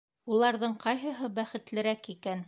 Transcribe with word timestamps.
Уларҙың 0.35 0.71
ҡайһыһы 0.85 1.29
бәхетлерәк 1.39 2.09
икән? 2.15 2.39